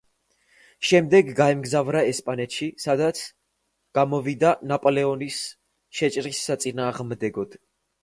შემდეგ 0.91 1.29
გაემგზავრა 1.39 2.01
ესპანეთში 2.13 2.71
სადაც 2.85 3.23
გამოვიდა 4.01 4.57
ნაპოლეონის 4.75 5.41
შეჭრის 6.01 6.45
საწინააღმდეგოდ. 6.51 7.61